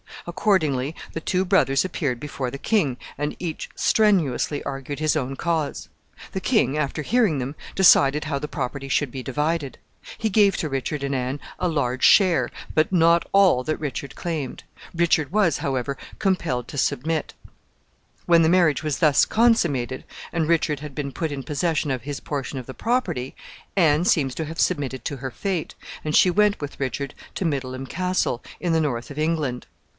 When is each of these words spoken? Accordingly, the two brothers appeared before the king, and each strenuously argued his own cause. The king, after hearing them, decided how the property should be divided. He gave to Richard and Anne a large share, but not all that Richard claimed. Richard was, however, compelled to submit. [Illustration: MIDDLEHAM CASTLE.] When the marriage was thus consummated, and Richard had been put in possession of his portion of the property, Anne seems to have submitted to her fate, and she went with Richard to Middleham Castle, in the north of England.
Accordingly, 0.27 0.95
the 1.13 1.19
two 1.21 1.45
brothers 1.45 1.83
appeared 1.85 2.19
before 2.19 2.49
the 2.51 2.57
king, 2.59 2.97
and 3.19 3.35
each 3.39 3.69
strenuously 3.75 4.63
argued 4.63 4.99
his 4.99 5.15
own 5.15 5.35
cause. 5.35 5.89
The 6.31 6.39
king, 6.41 6.75
after 6.77 7.01
hearing 7.01 7.37
them, 7.39 7.55
decided 7.75 8.23
how 8.25 8.39
the 8.39 8.47
property 8.47 8.87
should 8.87 9.11
be 9.11 9.23
divided. 9.23 9.77
He 10.17 10.29
gave 10.29 10.57
to 10.57 10.69
Richard 10.69 11.03
and 11.03 11.15
Anne 11.15 11.39
a 11.59 11.67
large 11.67 12.03
share, 12.03 12.49
but 12.73 12.91
not 12.91 13.27
all 13.31 13.63
that 13.63 13.77
Richard 13.79 14.15
claimed. 14.15 14.63
Richard 14.95 15.31
was, 15.31 15.59
however, 15.59 15.97
compelled 16.17 16.67
to 16.69 16.77
submit. 16.77 17.33
[Illustration: 17.33 17.63
MIDDLEHAM 17.63 18.17
CASTLE.] 18.17 18.31
When 18.33 18.41
the 18.41 18.49
marriage 18.57 18.83
was 18.83 18.99
thus 18.99 19.25
consummated, 19.25 20.03
and 20.31 20.47
Richard 20.47 20.79
had 20.81 20.95
been 20.95 21.11
put 21.11 21.31
in 21.31 21.43
possession 21.43 21.91
of 21.91 22.03
his 22.03 22.19
portion 22.19 22.57
of 22.57 22.65
the 22.65 22.75
property, 22.75 23.35
Anne 23.75 24.05
seems 24.05 24.33
to 24.35 24.45
have 24.45 24.59
submitted 24.59 25.05
to 25.05 25.17
her 25.17 25.31
fate, 25.31 25.75
and 26.03 26.15
she 26.15 26.31
went 26.31 26.59
with 26.59 26.79
Richard 26.79 27.13
to 27.35 27.45
Middleham 27.45 27.85
Castle, 27.85 28.41
in 28.59 28.73
the 28.73 28.81
north 28.81 29.09
of 29.11 29.17
England. 29.19 29.67